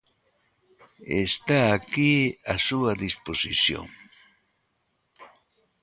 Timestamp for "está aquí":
1.27-2.15